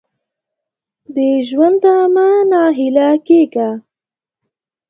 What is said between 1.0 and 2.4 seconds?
د ژونده مه